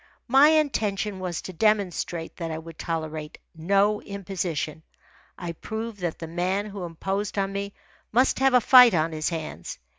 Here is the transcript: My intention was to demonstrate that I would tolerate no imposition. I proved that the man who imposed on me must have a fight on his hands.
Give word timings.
My 0.27 0.49
intention 0.49 1.19
was 1.19 1.43
to 1.43 1.53
demonstrate 1.53 2.37
that 2.37 2.49
I 2.49 2.57
would 2.57 2.79
tolerate 2.79 3.37
no 3.53 4.01
imposition. 4.01 4.81
I 5.37 5.51
proved 5.51 5.99
that 5.99 6.17
the 6.17 6.25
man 6.25 6.65
who 6.65 6.85
imposed 6.85 7.37
on 7.37 7.53
me 7.53 7.75
must 8.11 8.39
have 8.39 8.55
a 8.55 8.61
fight 8.61 8.95
on 8.95 9.11
his 9.11 9.29
hands. 9.29 9.77